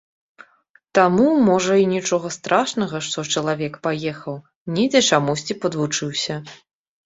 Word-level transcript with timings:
Таму, 0.99 1.27
можа, 1.49 1.73
і 1.81 1.85
нічога 1.91 2.31
страшнага, 2.37 3.03
што 3.09 3.27
чалавек 3.35 3.73
паехаў, 3.87 4.43
недзе 4.81 4.99
чамусьці 5.15 5.61
падвучыўся. 5.63 6.45